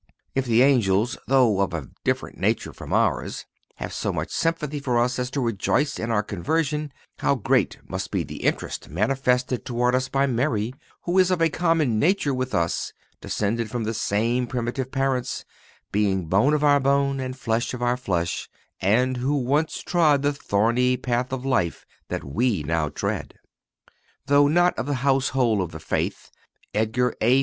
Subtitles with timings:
[0.33, 4.97] If the angels, though of a different nature from ours, have so much sympathy for
[4.97, 6.89] us as to rejoice in our conversion,(267)
[7.19, 11.49] how great must be the interest manifested toward us by Mary, who is of a
[11.51, 15.45] common nature with us, descended from the same primitive parents,
[15.91, 18.49] being bone of our bone, and flesh of our flesh,
[18.79, 23.35] and who once trod the thorny path of life that we now tread!
[24.25, 26.31] Though not of the household of the faith,
[26.73, 27.39] Edgar A.